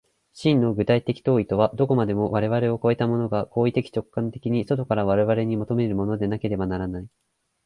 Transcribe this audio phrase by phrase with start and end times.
[0.33, 7.07] 真の具体的当為とは、どこまでも我々を越えたものが行為的直観的に外から我々に求めるものでなければならない。